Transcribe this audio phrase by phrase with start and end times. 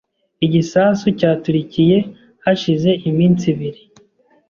[0.45, 1.97] Igisasu cyaturikiye
[2.43, 3.81] hashize iminsi ibiri.